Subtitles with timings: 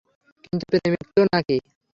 [0.43, 1.57] কিন্তু প্রেমিক তো না কি?